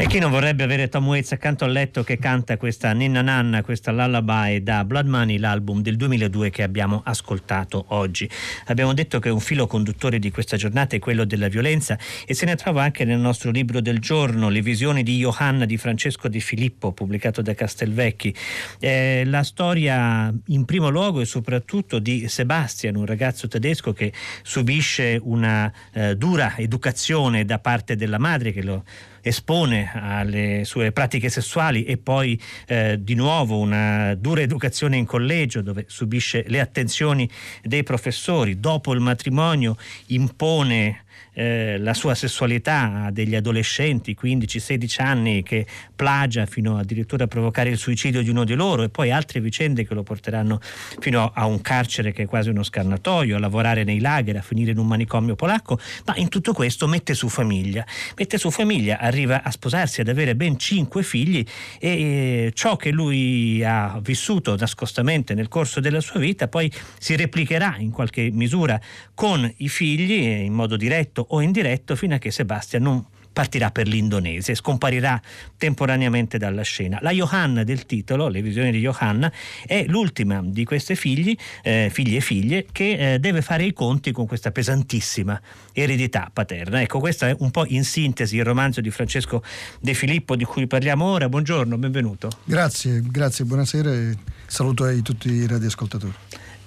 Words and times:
E 0.00 0.06
chi 0.06 0.20
non 0.20 0.30
vorrebbe 0.30 0.62
avere 0.62 0.88
Tom 0.88 1.08
Waits 1.08 1.32
accanto 1.32 1.64
al 1.64 1.72
letto 1.72 2.04
che 2.04 2.18
canta 2.18 2.56
questa 2.56 2.92
Ninna 2.92 3.20
Nanna, 3.20 3.62
questa 3.62 3.90
lullaby 3.90 4.62
da 4.62 4.84
Blood 4.84 5.08
Money, 5.08 5.38
l'album 5.38 5.82
del 5.82 5.96
2002 5.96 6.50
che 6.50 6.62
abbiamo 6.62 7.02
ascoltato 7.04 7.86
oggi. 7.88 8.30
Abbiamo 8.66 8.94
detto 8.94 9.18
che 9.18 9.28
un 9.28 9.40
filo 9.40 9.66
conduttore 9.66 10.20
di 10.20 10.30
questa 10.30 10.56
giornata 10.56 10.94
è 10.94 11.00
quello 11.00 11.24
della 11.24 11.48
violenza 11.48 11.98
e 12.24 12.32
se 12.32 12.46
ne 12.46 12.54
trova 12.54 12.84
anche 12.84 13.04
nel 13.04 13.18
nostro 13.18 13.50
libro 13.50 13.80
del 13.80 13.98
giorno, 13.98 14.48
Le 14.50 14.62
visioni 14.62 15.02
di 15.02 15.16
Johanna 15.16 15.64
di 15.64 15.76
Francesco 15.76 16.28
Di 16.28 16.40
Filippo, 16.40 16.92
pubblicato 16.92 17.42
da 17.42 17.54
Castelvecchi. 17.54 18.32
Eh, 18.78 19.24
la 19.26 19.42
storia 19.42 20.32
in 20.46 20.64
primo 20.64 20.90
luogo 20.90 21.20
e 21.22 21.24
soprattutto 21.24 21.98
di 21.98 22.28
Sebastian, 22.28 22.94
un 22.94 23.04
ragazzo 23.04 23.48
tedesco 23.48 23.92
che 23.92 24.12
subisce 24.42 25.18
una 25.20 25.72
eh, 25.92 26.14
dura 26.14 26.56
educazione 26.56 27.44
da 27.44 27.58
parte 27.58 27.96
della 27.96 28.18
madre 28.18 28.52
che 28.52 28.62
lo 28.62 28.84
espone 29.28 29.90
alle 29.94 30.62
sue 30.64 30.92
pratiche 30.92 31.28
sessuali 31.28 31.84
e 31.84 31.96
poi 31.96 32.40
eh, 32.66 32.96
di 33.00 33.14
nuovo 33.14 33.58
una 33.58 34.14
dura 34.14 34.40
educazione 34.40 34.96
in 34.96 35.06
collegio 35.06 35.62
dove 35.62 35.84
subisce 35.86 36.44
le 36.48 36.60
attenzioni 36.60 37.28
dei 37.62 37.82
professori, 37.82 38.58
dopo 38.60 38.92
il 38.92 39.00
matrimonio 39.00 39.76
impone 40.06 41.04
eh, 41.32 41.78
la 41.78 41.94
sua 41.94 42.14
sessualità 42.14 43.04
a 43.04 43.10
degli 43.10 43.34
adolescenti, 43.34 44.16
15-16 44.20 45.02
anni, 45.02 45.42
che 45.42 45.66
plagia 45.94 46.46
fino 46.46 46.78
addirittura 46.78 47.24
a 47.24 47.26
provocare 47.26 47.70
il 47.70 47.78
suicidio 47.78 48.22
di 48.22 48.30
uno 48.30 48.44
di 48.44 48.54
loro 48.54 48.82
e 48.82 48.88
poi 48.88 49.10
altre 49.10 49.40
vicende 49.40 49.86
che 49.86 49.94
lo 49.94 50.02
porteranno 50.02 50.60
fino 50.98 51.30
a 51.32 51.46
un 51.46 51.60
carcere 51.60 52.12
che 52.12 52.24
è 52.24 52.26
quasi 52.26 52.48
uno 52.50 52.62
scannatoio, 52.62 53.36
a 53.36 53.38
lavorare 53.38 53.84
nei 53.84 54.00
lager, 54.00 54.36
a 54.36 54.42
finire 54.42 54.72
in 54.72 54.78
un 54.78 54.86
manicomio 54.86 55.34
polacco, 55.34 55.78
ma 56.06 56.16
in 56.16 56.28
tutto 56.28 56.52
questo 56.52 56.86
mette 56.86 57.14
su 57.14 57.28
famiglia, 57.28 57.86
mette 58.16 58.38
su 58.38 58.50
famiglia, 58.50 58.98
arriva 58.98 59.42
a 59.42 59.50
sposarsi, 59.50 60.00
ad 60.00 60.08
avere 60.08 60.34
ben 60.34 60.58
cinque 60.58 61.02
figli 61.02 61.44
e 61.78 61.88
eh, 61.88 62.50
ciò 62.54 62.76
che 62.76 62.90
lui 62.90 63.62
ha 63.64 63.98
vissuto 64.02 64.56
nascostamente 64.56 65.34
nel 65.34 65.48
corso 65.48 65.80
della 65.80 66.00
sua 66.00 66.20
vita 66.20 66.48
poi 66.48 66.70
si 66.98 67.16
replicherà 67.16 67.76
in 67.78 67.90
qualche 67.90 68.30
misura 68.32 68.80
con 69.14 69.50
i 69.58 69.68
figli 69.68 70.12
in 70.12 70.52
modo 70.52 70.76
diretto 70.76 71.07
o 71.16 71.40
indiretto 71.40 71.96
fino 71.96 72.14
a 72.14 72.18
che 72.18 72.30
Sebastian 72.30 72.82
non 72.82 73.04
partirà 73.38 73.70
per 73.70 73.86
l'Indonesia 73.86 74.52
e 74.52 74.56
scomparirà 74.56 75.20
temporaneamente 75.56 76.38
dalla 76.38 76.62
scena. 76.62 76.98
La 77.02 77.12
Johanna 77.12 77.62
del 77.62 77.86
titolo, 77.86 78.26
le 78.26 78.42
visioni 78.42 78.72
di 78.72 78.80
Johanna, 78.80 79.30
è 79.64 79.84
l'ultima 79.86 80.42
di 80.44 80.64
queste 80.64 80.96
figli, 80.96 81.36
eh, 81.62 81.88
figli 81.92 82.16
e 82.16 82.20
figlie 82.20 82.66
che 82.72 83.14
eh, 83.14 83.18
deve 83.20 83.40
fare 83.40 83.64
i 83.64 83.72
conti 83.72 84.10
con 84.10 84.26
questa 84.26 84.50
pesantissima 84.50 85.40
eredità 85.72 86.30
paterna. 86.32 86.80
Ecco, 86.80 86.98
questo 86.98 87.26
è 87.26 87.36
un 87.38 87.52
po' 87.52 87.64
in 87.68 87.84
sintesi 87.84 88.36
il 88.36 88.44
romanzo 88.44 88.80
di 88.80 88.90
Francesco 88.90 89.44
De 89.80 89.94
Filippo 89.94 90.34
di 90.34 90.44
cui 90.44 90.66
parliamo 90.66 91.04
ora. 91.04 91.28
Buongiorno, 91.28 91.78
benvenuto. 91.78 92.30
Grazie, 92.42 93.02
grazie, 93.04 93.44
buonasera 93.44 93.92
e 93.92 94.16
saluto 94.46 94.82
a 94.82 94.92
tutti 94.94 95.30
i 95.30 95.46
radioascoltatori 95.46 96.12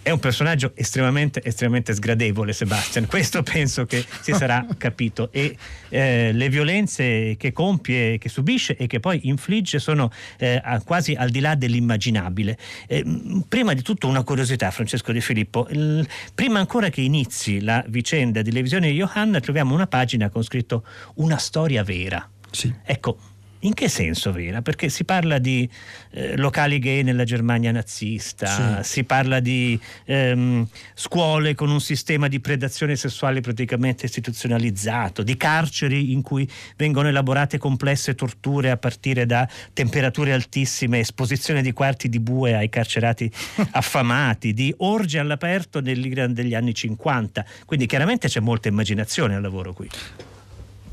è 0.04 0.10
un 0.10 0.20
personaggio 0.20 0.72
estremamente, 0.76 1.42
estremamente 1.44 1.94
sgradevole 1.94 2.54
Sebastian, 2.54 3.06
questo 3.06 3.44
penso 3.44 3.86
che 3.86 4.04
si 4.22 4.34
sarà 4.34 4.66
capito 4.78 5.32
e 5.32 5.56
eh, 5.90 6.32
le 6.32 6.50
violenze 6.50 7.36
che 7.38 7.52
compie, 7.52 8.18
che 8.18 8.30
subisce 8.30 8.76
e 8.76 8.88
che 8.88 9.00
poi 9.00 9.28
infligge 9.28 9.80
sono 9.80 10.12
eh, 10.38 10.62
quasi 10.84 11.14
al 11.14 11.30
di 11.30 11.40
là 11.40 11.56
dell'immaginabile. 11.56 12.58
Eh, 12.88 13.04
prima 13.48 13.74
di 13.74 13.82
tutto 13.82 14.08
una 14.08 14.24
curiosità 14.24 14.72
Francesco 14.72 15.12
De 15.12 15.22
Filippo, 15.22 15.68
il, 15.70 16.08
prima 16.34 16.60
ancora 16.60 16.90
che 16.90 17.02
inizi 17.02 17.62
la 17.62 17.84
vicenda 17.88 18.42
di 18.42 18.52
Levisione 18.52 18.90
di 18.90 18.98
Johanna 18.98 19.40
troviamo 19.40 19.74
una 19.74 19.88
pagina 19.88 20.30
con 20.30 20.44
scritto 20.44 20.84
una 21.16 21.38
storia 21.38 21.84
vera. 21.84 22.28
Sì. 22.50 22.74
Ecco, 22.84 23.18
in 23.62 23.74
che 23.74 23.90
senso 23.90 24.32
vera? 24.32 24.62
Perché 24.62 24.90
si 24.90 25.04
parla 25.04 25.38
di 25.38 25.70
eh, 26.12 26.38
locali 26.38 26.80
gay 26.80 27.04
nella 27.04 27.24
Germania 27.24 27.72
nazista, 27.72 28.82
sì. 28.82 28.94
si 28.94 29.04
parla 29.04 29.40
di 29.40 29.80
ehm, 30.06 30.68
scuole 30.94 31.54
con 31.54 31.70
un 31.70 31.82
sistema 31.82 32.28
di 32.28 32.40
predazione 32.40 32.96
sessuale 32.96 33.42
praticamente 33.42 34.06
istituzionalizzato, 34.06 35.24
di 35.24 35.38
carceri 35.38 36.12
in 36.12 36.22
cui 36.22 36.50
vengono 36.76 37.08
elaborate 37.08 37.58
complesse 37.58 38.16
torture 38.16 38.72
a 38.72 38.78
partire 38.78 39.26
da 39.26 39.48
temperature 39.74 40.34
altissime, 40.34 41.00
esposizione 41.00 41.62
di 41.62 41.72
quarti 41.72 42.10
di 42.10 42.20
bue 42.20 42.56
ai 42.56 42.70
carcerati 42.70 43.32
affamati, 43.72 44.54
di 44.54 44.74
orge 44.78 45.20
all'aperto 45.20 45.82
nell'Iran 45.82 46.34
degli 46.34 46.56
anni 46.56 46.74
50. 46.74 47.46
Quindi 47.66 47.86
chiaramente 47.86 48.28
c'è 48.28 48.40
molta 48.40 48.68
immaginazione 48.70 49.36
al 49.36 49.42
lavoro 49.42 49.74
qui. 49.74 49.90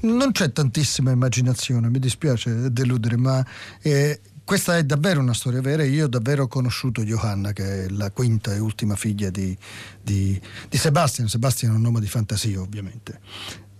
Non 0.00 0.30
c'è 0.32 0.52
tantissima 0.52 1.10
immaginazione, 1.10 1.88
mi 1.88 1.98
dispiace 1.98 2.72
deludere, 2.72 3.16
ma 3.16 3.44
eh, 3.82 4.20
questa 4.44 4.76
è 4.76 4.84
davvero 4.84 5.20
una 5.20 5.34
storia 5.34 5.60
vera. 5.60 5.82
Io 5.84 6.04
ho 6.04 6.08
davvero 6.08 6.46
conosciuto 6.46 7.02
Johanna, 7.02 7.52
che 7.52 7.84
è 7.84 7.88
la 7.88 8.10
quinta 8.12 8.54
e 8.54 8.60
ultima 8.60 8.94
figlia 8.94 9.28
di, 9.30 9.56
di, 10.00 10.40
di 10.68 10.76
Sebastian. 10.76 11.28
Sebastian 11.28 11.72
è 11.72 11.74
un 11.74 11.82
nome 11.82 12.00
di 12.00 12.06
fantasia, 12.06 12.60
ovviamente. 12.60 13.20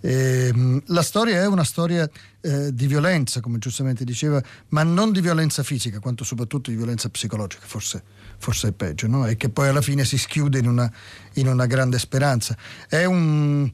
E, 0.01 0.49
ehm, 0.53 0.83
la 0.87 1.01
storia 1.01 1.39
è 1.41 1.47
una 1.47 1.63
storia 1.63 2.09
eh, 2.41 2.73
di 2.73 2.87
violenza, 2.87 3.39
come 3.39 3.57
giustamente 3.57 4.03
diceva, 4.03 4.41
ma 4.69 4.83
non 4.83 5.11
di 5.11 5.21
violenza 5.21 5.63
fisica, 5.63 5.99
quanto 5.99 6.23
soprattutto 6.23 6.69
di 6.69 6.75
violenza 6.75 7.09
psicologica, 7.09 7.65
forse, 7.65 8.03
forse 8.37 8.69
è 8.69 8.71
peggio, 8.71 9.07
no? 9.07 9.25
e 9.25 9.35
che 9.37 9.49
poi 9.49 9.69
alla 9.69 9.81
fine 9.81 10.05
si 10.05 10.17
schiude 10.17 10.59
in 10.59 10.67
una, 10.67 10.91
in 11.33 11.47
una 11.47 11.65
grande 11.65 11.97
speranza. 11.97 12.57
È 12.87 13.03
un, 13.05 13.71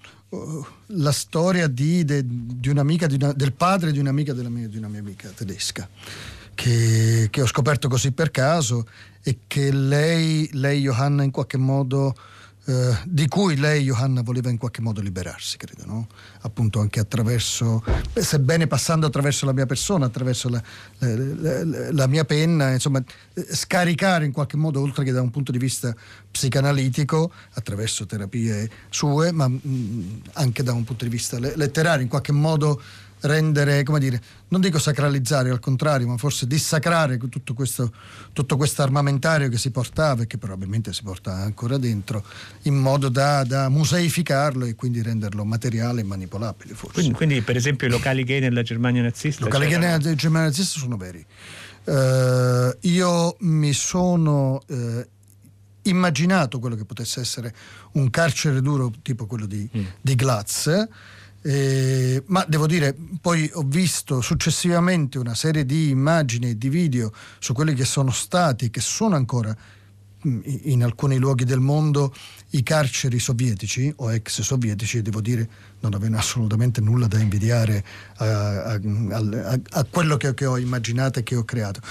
la 0.88 1.12
storia 1.12 1.68
di, 1.68 2.04
de, 2.06 2.24
di 2.26 2.70
un'amica, 2.70 3.08
di 3.08 3.16
una, 3.16 3.34
del 3.34 3.54
padre 3.54 3.92
di 3.92 4.00
un'amica 4.00 4.34
della 4.34 4.50
mia, 4.50 4.68
di 4.68 4.78
una 4.78 4.88
mia 4.88 5.00
amica 5.00 5.30
tedesca, 5.30 5.88
che, 6.54 7.28
che, 7.30 7.42
ho 7.42 7.48
scoperto 7.48 7.88
così 7.88 8.12
per 8.12 8.32
caso 8.32 8.88
e 9.22 9.40
che 9.48 9.72
lei, 9.72 10.50
lei 10.54 10.82
Johanna, 10.82 11.24
in 11.24 11.32
qualche 11.32 11.58
modo 11.58 12.16
eh, 12.68 12.98
di 13.06 13.28
cui 13.28 13.58
lei, 13.58 13.84
Johanna, 13.84 14.24
voleva 14.24 14.50
in 14.50 14.58
qualche 14.58 14.82
modo 14.82 15.00
liberarsi, 15.00 15.56
credo, 15.58 15.86
no? 15.86 16.08
appunto 16.42 16.80
anche 16.80 17.00
attraverso, 17.00 17.84
sebbene 18.14 18.66
passando 18.66 19.06
attraverso 19.06 19.46
la 19.46 19.54
mia 19.54 19.68
persona, 19.68 20.08
attraverso 20.08 20.50
la, 20.50 20.62
la, 20.98 21.64
la, 21.64 21.92
la, 21.92 22.08
mia 22.08 22.26
penna, 22.26 22.72
insomma, 22.72 23.04
scaricare 23.52 24.26
in 24.26 24.32
qualche 24.32 24.58
modo, 24.58 24.82
oltre 24.82 25.04
che 25.04 25.12
da 25.12 25.22
un 25.22 25.30
punto 25.30 25.52
di 25.52 25.60
vista 25.60 25.96
psicanalitico, 26.32 27.32
attraverso 27.54 28.08
terapie 28.08 28.68
sue, 28.90 29.32
ma 29.32 29.48
mh, 29.48 30.22
anche 30.34 30.64
da 30.64 30.74
un 30.74 30.84
punto 30.84 31.04
di 31.04 31.12
vista 31.12 31.38
letterario, 31.38 32.02
in 32.02 32.10
qualche 32.10 32.32
modo 32.32 32.82
rendere, 33.26 33.84
come 33.84 34.00
dire, 34.00 34.22
non 34.50 34.62
dico 34.62 34.80
sacralizzare, 34.80 35.50
al 35.50 35.60
contrario, 35.60 36.08
ma 36.08 36.18
forse 36.18 36.48
dissacrare 36.48 37.18
tutto 37.18 37.54
questo, 37.54 37.92
tutto 38.34 38.58
questo 38.58 38.82
armamentario 38.82 39.50
che 39.50 39.58
si 39.58 39.72
portava 39.72 40.24
e 40.24 40.28
che 40.28 40.38
probabilmente 40.38 40.94
si 40.94 41.04
porta 41.04 41.34
ancora 41.34 41.78
dentro, 41.78 42.24
in 42.64 42.76
modo 42.76 43.10
da, 43.10 43.44
da 43.44 43.70
museificarlo 43.70 44.66
e 44.66 44.76
quindi 44.76 45.02
renderlo 45.02 45.44
materiale 45.44 46.02
e 46.02 46.04
manipolabile. 46.04 46.74
Forse. 46.74 46.94
Quindi, 46.94 47.14
quindi, 47.14 47.42
per 47.42 47.56
esempio, 47.56 47.88
i 47.88 47.90
locali 47.90 48.24
gay 48.24 48.40
nella 48.40 48.64
Germania 48.64 49.02
nazista? 49.02 49.42
I 49.42 49.46
locali 49.46 49.68
gay 49.68 49.80
nella 49.80 50.16
Germania 50.16 50.48
nazista 50.48 50.80
sono 50.80 50.98
veri. 50.98 51.26
Uh, 51.86 52.76
io 52.88 53.36
mi 53.42 53.72
sono 53.74 54.64
uh, 54.66 55.06
immaginato 55.84 56.60
quello 56.60 56.76
che 56.76 56.86
potesse 56.86 57.20
essere 57.20 57.54
un 57.94 58.10
carcere 58.10 58.62
duro 58.62 58.92
tipo 59.02 59.26
quello 59.26 59.46
di, 59.46 59.70
mm. 59.76 59.86
di 60.02 60.16
Glatz 60.16 60.88
eh, 61.48 62.24
ma 62.26 62.44
devo 62.48 62.66
dire, 62.66 62.96
poi 63.22 63.48
ho 63.54 63.62
visto 63.62 64.20
successivamente 64.20 65.20
una 65.20 65.36
serie 65.36 65.64
di 65.64 65.90
immagini 65.90 66.50
e 66.50 66.58
di 66.58 66.70
video 66.70 67.12
su 67.38 67.54
quelli 67.54 67.76
che 67.76 67.86
sono 67.86 68.10
stati, 68.10 68.72
che 68.72 68.82
sono 68.82 69.16
ancora 69.16 69.56
in 70.64 70.84
alcuni 70.84 71.18
luoghi 71.18 71.46
del 71.46 71.60
mondo 71.60 72.14
i 72.52 72.64
carceri 72.64 73.20
sovietici 73.20 73.92
o 73.98 74.12
ex 74.12 74.42
sovietici, 74.42 75.02
devo 75.02 75.22
dire, 75.22 75.48
non 75.82 75.94
avevano 75.94 76.18
assolutamente 76.18 76.82
nulla 76.82 77.08
da 77.08 77.20
invidiare 77.20 77.84
a, 78.18 78.64
a, 78.64 78.74
a, 78.74 79.60
a 79.72 79.84
quello 79.84 80.18
che, 80.18 80.34
che, 80.34 80.46
ho 80.46 80.58
immaginato 80.58 81.20
e 81.20 81.24
che 81.24 81.36
ho 81.36 81.44
creato. 81.44 81.82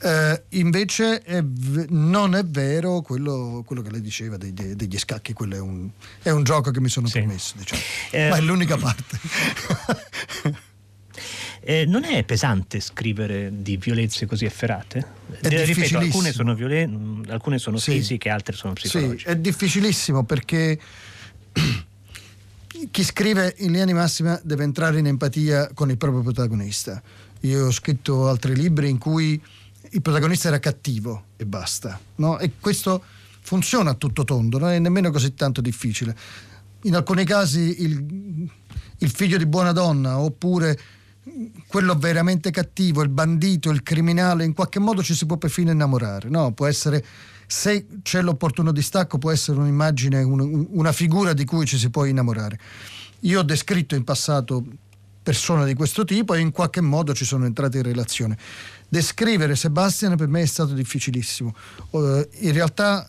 Eh, 0.00 0.42
invece 0.50 1.22
è, 1.22 1.44
non 1.90 2.34
è 2.34 2.44
vero 2.44 3.02
quello, 3.02 3.62
quello, 3.66 3.82
che 3.82 3.90
lei 3.90 4.00
diceva 4.00 4.36
dei, 4.36 4.52
dei, 4.52 4.74
degli 4.74 4.98
scacchi, 4.98 5.32
quello 5.32 5.54
è 5.54 5.60
un, 5.60 5.88
è 6.22 6.30
un, 6.30 6.42
gioco 6.42 6.70
che 6.70 6.80
mi 6.80 6.88
sono 6.88 7.06
sì. 7.06 7.18
permesso, 7.18 7.54
diciamo. 7.56 7.80
eh, 8.10 8.28
ma 8.30 8.36
è 8.36 8.40
l'unica 8.40 8.76
parte. 8.76 9.18
Eh, 11.66 11.86
non 11.86 12.04
è 12.04 12.22
pesante 12.24 12.78
scrivere 12.78 13.50
di 13.50 13.78
violenze 13.78 14.26
così 14.26 14.44
efferate? 14.44 15.06
È 15.40 15.46
eh, 15.46 15.64
Ripeto, 15.64 15.96
alcune 15.96 16.30
sono, 16.30 16.54
violen- 16.54 17.24
alcune 17.30 17.58
sono 17.58 17.78
sì. 17.78 17.92
fisiche, 17.92 18.28
altre 18.28 18.54
sono 18.54 18.74
psicologiche. 18.74 19.18
Sì, 19.18 19.26
è 19.28 19.36
difficilissimo 19.36 20.24
perché 20.24 20.78
chi 22.90 23.02
scrive 23.02 23.54
in 23.60 23.68
linea 23.70 23.86
di 23.86 23.94
massima 23.94 24.38
deve 24.44 24.64
entrare 24.64 24.98
in 24.98 25.06
empatia 25.06 25.70
con 25.72 25.88
il 25.88 25.96
proprio 25.96 26.20
protagonista. 26.20 27.02
Io 27.40 27.64
ho 27.64 27.70
scritto 27.70 28.28
altri 28.28 28.54
libri 28.54 28.90
in 28.90 28.98
cui 28.98 29.42
il 29.88 30.02
protagonista 30.02 30.48
era 30.48 30.58
cattivo 30.58 31.28
e 31.36 31.46
basta. 31.46 31.98
No? 32.16 32.38
E 32.40 32.52
questo 32.60 33.02
funziona 33.40 33.92
a 33.92 33.94
tutto 33.94 34.24
tondo, 34.24 34.58
non 34.58 34.68
è 34.68 34.78
nemmeno 34.78 35.10
così 35.10 35.32
tanto 35.32 35.62
difficile. 35.62 36.14
In 36.82 36.94
alcuni 36.94 37.24
casi 37.24 37.82
il, 37.82 38.50
il 38.98 39.10
figlio 39.10 39.38
di 39.38 39.46
buona 39.46 39.72
donna 39.72 40.18
oppure 40.18 40.78
quello 41.66 41.94
veramente 41.94 42.50
cattivo, 42.50 43.02
il 43.02 43.08
bandito, 43.08 43.70
il 43.70 43.82
criminale, 43.82 44.44
in 44.44 44.52
qualche 44.52 44.78
modo 44.78 45.02
ci 45.02 45.14
si 45.14 45.26
può 45.26 45.36
perfino 45.36 45.70
innamorare, 45.70 46.28
no? 46.28 46.52
Può 46.52 46.66
essere, 46.66 47.04
se 47.46 47.86
c'è 48.02 48.20
l'opportuno 48.22 48.72
distacco, 48.72 49.18
può 49.18 49.30
essere 49.30 49.58
un'immagine, 49.58 50.22
un, 50.22 50.66
una 50.70 50.92
figura 50.92 51.32
di 51.32 51.44
cui 51.44 51.66
ci 51.66 51.78
si 51.78 51.90
può 51.90 52.04
innamorare. 52.04 52.58
Io 53.20 53.40
ho 53.40 53.42
descritto 53.42 53.94
in 53.94 54.04
passato 54.04 54.64
persone 55.22 55.64
di 55.64 55.72
questo 55.74 56.04
tipo 56.04 56.34
e 56.34 56.40
in 56.40 56.50
qualche 56.50 56.82
modo 56.82 57.14
ci 57.14 57.24
sono 57.24 57.46
entrate 57.46 57.78
in 57.78 57.84
relazione. 57.84 58.36
Descrivere 58.86 59.56
Sebastian 59.56 60.16
per 60.16 60.28
me 60.28 60.42
è 60.42 60.46
stato 60.46 60.74
difficilissimo. 60.74 61.54
in 61.92 62.52
realtà 62.52 63.08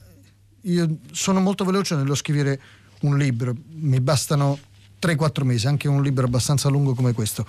io 0.62 0.98
sono 1.12 1.42
molto 1.42 1.66
veloce 1.66 1.96
nello 1.96 2.16
scrivere 2.16 2.60
un 3.02 3.18
libro, 3.18 3.54
mi 3.74 4.00
bastano 4.00 4.58
3-4 5.00 5.44
mesi, 5.44 5.68
anche 5.68 5.88
un 5.88 6.02
libro 6.02 6.26
abbastanza 6.26 6.70
lungo 6.70 6.94
come 6.96 7.14
questo. 7.14 7.46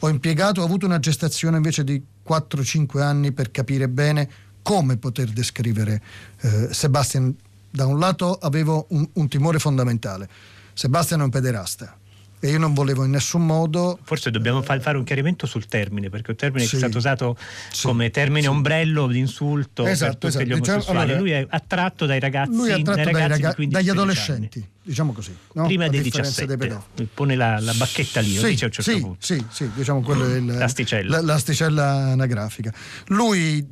Ho 0.00 0.08
impiegato, 0.08 0.60
ho 0.60 0.64
avuto 0.64 0.86
una 0.86 0.98
gestazione 0.98 1.56
invece 1.56 1.84
di 1.84 2.02
4-5 2.26 3.00
anni 3.00 3.32
per 3.32 3.50
capire 3.50 3.88
bene 3.88 4.28
come 4.62 4.96
poter 4.96 5.30
descrivere 5.30 6.02
eh, 6.40 6.68
Sebastian. 6.72 7.34
Da 7.70 7.86
un 7.86 7.98
lato 7.98 8.34
avevo 8.34 8.86
un, 8.90 9.08
un 9.14 9.28
timore 9.28 9.58
fondamentale. 9.58 10.28
Sebastian 10.74 11.20
è 11.20 11.24
un 11.24 11.30
pederasta, 11.30 11.96
e 12.44 12.50
io 12.50 12.58
non 12.58 12.74
volevo 12.74 13.04
in 13.04 13.10
nessun 13.10 13.46
modo... 13.46 13.98
Forse 14.02 14.30
dobbiamo 14.30 14.62
eh, 14.62 14.78
fare 14.78 14.98
un 14.98 15.04
chiarimento 15.04 15.46
sul 15.46 15.64
termine, 15.64 16.10
perché 16.10 16.32
un 16.32 16.36
termine 16.36 16.64
sì, 16.64 16.72
che 16.72 16.76
è 16.76 16.78
stato 16.80 16.98
usato 16.98 17.38
sì, 17.70 17.86
come 17.86 18.10
termine 18.10 18.42
sì. 18.42 18.48
ombrello 18.48 19.06
di 19.06 19.18
insulto 19.18 19.86
esatto, 19.86 20.10
per 20.10 20.12
tutti 20.12 20.26
esatto. 20.26 20.44
gli 20.44 20.54
diciamo, 20.58 20.72
omosessuali. 20.76 21.10
Allora, 21.12 21.18
lui 21.20 21.30
è 21.30 21.46
attratto 21.48 22.04
dai 22.04 22.20
ragazzi, 22.20 22.54
lui 22.54 22.68
è 22.68 22.72
attratto 22.72 23.10
dai 23.10 23.12
ragazzi 23.12 23.40
dai 23.40 23.50
raga- 23.50 23.66
dagli 23.70 23.88
adolescenti, 23.88 24.58
anni. 24.58 24.70
diciamo 24.82 25.12
così. 25.14 25.34
No? 25.54 25.64
Prima 25.64 25.88
dei 25.88 26.02
17, 26.02 26.56
dei 26.94 27.08
pone 27.14 27.34
la, 27.34 27.58
la, 27.60 27.72
bacchetta 27.72 28.20
lì, 28.20 28.36
sì, 28.36 28.48
dice 28.48 28.64
a 28.64 28.66
un 28.66 28.72
certo 28.74 28.90
sì, 28.90 29.00
punto. 29.00 29.16
Sì, 29.20 29.44
sì, 29.48 29.70
diciamo 29.74 30.02
quello 30.02 30.26
è 30.28 30.36
il, 30.36 30.44
l'asticella. 30.44 31.22
l'asticella 31.22 32.10
anagrafica. 32.10 32.74
Lui 33.06 33.66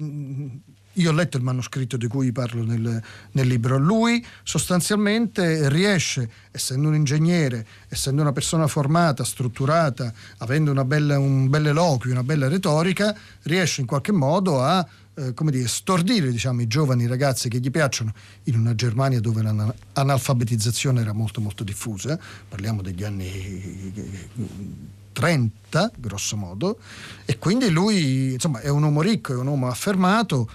io 0.95 1.11
ho 1.11 1.13
letto 1.15 1.37
il 1.37 1.43
manoscritto 1.43 1.97
di 1.97 2.07
cui 2.07 2.33
parlo 2.33 2.65
nel, 2.65 3.03
nel, 3.33 3.47
libro. 3.47 3.79
Lui 3.79 4.25
sostanzialmente 4.43 5.69
riesce, 5.69 6.29
essendo 6.51 6.89
un 6.89 6.95
ingegnere, 6.95 7.67
essendo 7.89 8.21
una 8.21 8.33
persona 8.33 8.67
formata, 8.67 9.25
strutturata, 9.25 10.13
avendo 10.39 10.73
bella, 10.85 11.19
un 11.19 11.49
bel 11.49 11.69
eloquio, 11.69 12.13
una 12.13 12.25
bella 12.25 12.49
retorica, 12.49 13.17
riesce 13.43 13.81
in 13.81 13.87
qualche 13.87 14.13
modo 14.13 14.63
a 14.63 14.87
eh, 15.15 15.35
come 15.35 15.51
dire, 15.51 15.69
stordire 15.69 16.31
diciamo, 16.31 16.63
i 16.63 16.67
giovani 16.67 17.07
ragazzi 17.07 17.49
che 17.49 17.59
gli 17.59 17.71
piacciono 17.71 18.13
in 18.45 18.59
una 18.59 18.75
Germania 18.75 19.21
dove 19.21 19.43
l'analfabetizzazione 19.43 21.01
era 21.01 21.13
molto 21.13 21.41
molto 21.41 21.65
diffusa, 21.65 22.19
parliamo 22.49 22.83
degli 22.83 23.05
anni 23.05 24.31
30 25.13 25.93
grosso 25.97 26.37
modo, 26.37 26.79
e 27.25 27.39
quindi 27.39 27.69
lui 27.69 28.33
insomma, 28.33 28.61
è 28.61 28.69
un 28.69 28.83
uomo 28.83 29.03
ricco, 29.03 29.33
è 29.33 29.37
un 29.37 29.47
uomo 29.47 29.69
affermato 29.69 30.49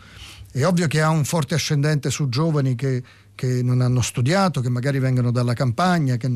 è 0.62 0.66
ovvio 0.66 0.88
che 0.88 1.02
ha 1.02 1.10
un 1.10 1.24
forte 1.24 1.56
ascendente 1.56 2.10
su 2.10 2.30
giovani 2.30 2.76
che, 2.76 3.04
che 3.36 3.62
non 3.62 3.82
hanno 3.82 4.02
studiato, 4.02 4.62
che 4.62 4.70
magari 4.70 4.98
vengono 5.00 5.32
dalla 5.32 5.54
campagna, 5.54 6.18
che, 6.18 6.32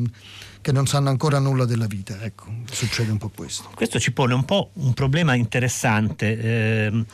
che, 0.60 0.72
non 0.72 0.86
sanno 0.86 1.08
ancora 1.08 1.38
nulla 1.38 1.64
della 1.64 1.86
vita. 1.86 2.22
Ecco, 2.22 2.46
succede 2.70 3.10
un 3.10 3.18
po' 3.18 3.30
questo. 3.34 3.70
Questo 3.74 3.98
ci 3.98 4.12
pone 4.12 4.34
un 4.34 4.44
po' 4.44 4.70
un 4.74 4.94
problema 4.94 5.34
interessante. 5.34 6.38
Eh, 6.38 7.04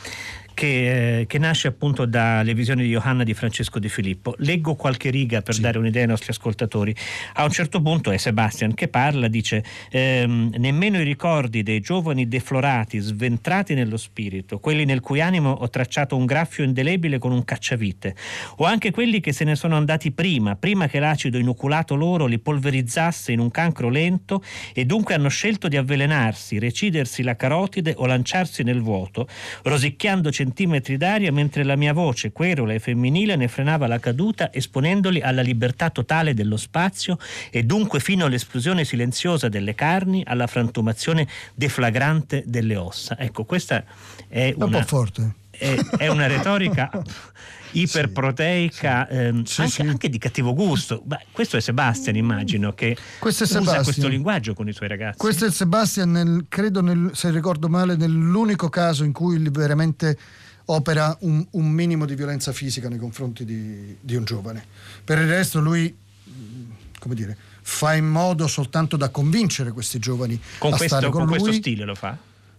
che, 0.59 1.21
eh, 1.21 1.27
che, 1.29 1.39
nasce 1.39 1.69
appunto 1.69 2.05
dalle 2.05 2.53
visioni 2.53 2.83
di 2.83 2.89
Johanna 2.89 3.23
di 3.23 3.33
Francesco 3.33 3.79
Di 3.79 3.89
Filippo. 3.89 4.35
Leggo 4.39 4.75
qualche 4.75 5.09
riga 5.09 5.41
per 5.41 5.55
sì. 5.55 5.61
dare 5.61 5.79
un'idea 5.79 6.03
ai 6.03 6.09
nostri 6.09 6.33
ascoltatori. 6.33 6.93
A 7.35 7.45
un 7.45 7.51
certo 7.51 7.81
punto 7.81 8.11
è 8.11 8.17
Sebastian 8.17 8.75
che 8.75 8.89
parla, 8.89 9.29
dice 9.29 9.63
ehm, 9.89 10.55
nemmeno 10.57 10.99
i 10.99 11.05
ricordi 11.05 11.63
dei 11.63 11.79
giovani 11.79 12.27
deflorati, 12.27 12.99
sventrati 12.99 13.75
nello 13.75 13.97
spirito, 13.97 14.59
quelli 14.59 14.85
nel 14.85 14.99
cui 14.99 15.21
animo 15.21 15.53
ho 15.53 15.71
tracciato 15.71 16.17
un 16.17 16.27
graffio 16.27 16.65
indelebile 16.65 17.19
con 17.19 17.31
un 17.31 17.45
cacciavite, 17.45 18.17
o 18.57 18.65
anche 18.65 18.91
quelli 18.91 19.21
che 19.21 19.33
se 19.33 19.45
ne 19.45 19.55
sono 19.55 19.77
andati 19.77 20.11
prima, 20.11 20.57
prima 20.57 20.89
che 20.89 20.99
l'acido 20.99 21.39
inoculato 21.39 21.95
loro 21.95 22.27
li 22.27 22.41
polverizzasse 22.41 23.31
in 23.31 23.39
un 23.39 23.53
cancro 23.53 23.91
lento 23.91 24.43
e 24.75 24.85
dunque 24.85 25.15
hanno 25.15 25.29
scelto 25.29 25.69
di 25.69 25.77
avvelenarsi, 25.77 26.59
recidersi 26.59 27.23
la 27.23 27.37
carotide 27.37 27.95
o 27.97 28.07
lanciarsi 28.07 28.65
nel 28.65 28.83
vuoto, 28.83 29.29
rosicchiando 29.63 30.33
centimetri 30.49 30.97
d'aria 30.97 31.31
mentre 31.31 31.63
la 31.63 31.77
mia 31.77 31.93
voce, 31.93 32.33
querula 32.33 32.73
e 32.73 32.79
femminile, 32.79 33.37
ne 33.37 33.49
frenava 33.49 33.87
la 33.87 33.99
caduta 33.99 34.53
esponendoli 34.53 35.21
alla 35.21 35.43
libertà 35.43 35.91
totale 35.91 36.33
dello 36.35 36.57
spazio 36.57 37.19
e 37.51 37.63
dunque 37.65 38.01
fino 38.01 38.25
all'esplosione 38.25 38.85
silenziosa 38.85 39.49
delle 39.49 39.75
carni, 39.75 40.23
alla 40.27 40.47
frantumazione 40.47 41.27
deflagrante 41.55 42.43
delle 42.47 42.77
ossa. 42.77 43.19
Ecco, 43.19 43.45
questa 43.45 43.85
è 44.27 44.53
una... 44.57 44.65
Un 44.65 44.71
po' 44.71 44.87
forte. 44.87 45.38
È, 45.59 46.07
una 46.07 46.27
retorica 46.27 46.91
iperproteica, 47.73 49.09
sì, 49.11 49.17
ehm, 49.17 49.43
sì, 49.45 49.61
anche, 49.61 49.73
sì. 49.73 49.81
anche, 49.83 50.09
di 50.09 50.19
cattivo 50.19 50.55
gusto. 50.55 51.03
Beh, 51.05 51.27
questo 51.33 51.57
è 51.57 51.61
Sebastian, 51.61 52.17
immagino, 52.17 52.73
che 52.73 52.97
questo 53.19 53.45
usa 53.45 53.83
questo 53.83 54.09
linguaggio 54.09 54.55
con 54.55 54.69
i 54.69 54.73
suoi 54.73 54.89
ragazzi. 54.89 55.19
Questo 55.19 55.47
è 55.47 55.51
Sebastian, 55.51 56.11
nel, 56.11 56.47
credo, 56.49 56.81
nel, 56.81 57.11
se 57.15 57.31
ricordo 57.31 57.69
male, 57.69 57.97
nell'unico 57.97 58.69
caso 58.69 59.05
in 59.05 59.13
cui 59.13 59.39
veramente 59.51 60.17
opera 60.67 61.17
un, 61.21 61.45
un 61.53 61.71
minimo 61.71 62.05
di 62.05 62.15
violenza 62.15 62.53
fisica 62.53 62.89
nei 62.89 62.99
confronti 62.99 63.45
di, 63.45 63.97
di 64.01 64.15
un 64.15 64.25
giovane. 64.25 64.65
Per 65.03 65.19
il 65.19 65.29
resto 65.29 65.61
lui, 65.61 65.95
come 66.99 67.15
dire, 67.15 67.37
fa 67.63 67.95
in 67.95 68.07
modo 68.07 68.47
soltanto 68.47 68.97
da 68.97 69.11
convincere 69.11 69.73
questi 69.73 69.99
giovani 69.99 70.41
con 70.59 70.73
a 70.73 70.77
questo, 70.77 70.97
stare 70.97 71.11
con, 71.11 71.27
questo 71.27 71.53
stile 71.53 71.85
lo 71.85 71.95
fa? 71.95 72.17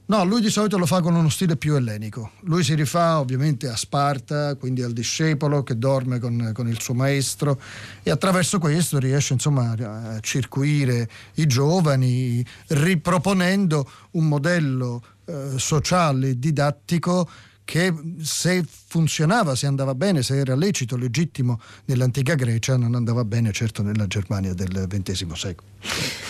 No, 0.10 0.26
lui 0.26 0.42
di 0.42 0.50
solito 0.50 0.80
lo 0.80 0.88
fa 0.88 1.02
con 1.02 1.14
uno 1.14 1.30
stile 1.30 1.56
più 1.56 1.76
ellenico. 1.76 2.32
Lui 2.42 2.64
si 2.64 2.74
rifà 2.74 3.20
ovviamente 3.20 3.68
a 3.68 3.76
Sparta, 3.76 4.56
quindi 4.56 4.82
al 4.82 4.92
discepolo 4.92 5.62
che 5.62 5.78
dorme 5.78 6.18
con, 6.18 6.50
con 6.52 6.68
il 6.68 6.82
suo 6.82 6.96
maestro 6.96 7.62
e 8.02 8.10
attraverso 8.10 8.58
questo 8.58 8.98
riesce 8.98 9.34
insomma 9.34 9.76
a 9.78 10.20
circuire 10.22 11.08
i 11.36 11.46
giovani 11.46 12.44
riproponendo 12.70 13.88
un 14.12 14.28
modello 14.28 15.04
eh, 15.26 15.60
sociale 15.60 16.40
didattico 16.40 17.30
che 17.70 17.94
se 18.24 18.66
funzionava, 18.66 19.54
se 19.54 19.68
andava 19.68 19.94
bene, 19.94 20.24
se 20.24 20.38
era 20.38 20.56
lecito, 20.56 20.98
legittimo 20.98 21.62
nell'antica 21.86 22.34
Grecia, 22.34 22.76
non 22.78 22.96
andava 22.96 23.24
bene 23.24 23.52
certo 23.52 23.84
nella 23.84 24.08
Germania 24.08 24.56
del 24.56 24.88
XX 24.90 25.32
secolo. 25.34 25.68